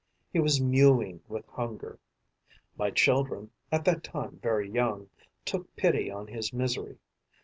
He 0.33 0.39
was 0.39 0.59
mewing 0.59 1.21
with 1.27 1.45
hunger. 1.45 1.99
My 2.75 2.89
children, 2.89 3.51
at 3.71 3.85
that 3.85 4.03
time 4.03 4.39
very 4.41 4.67
young, 4.67 5.09
took 5.45 5.75
pity 5.75 6.09
on 6.09 6.25
his 6.25 6.51
misery. 6.51 6.97